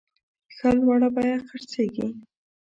[0.55, 2.07] ښه لوړه بیه خرڅیږي.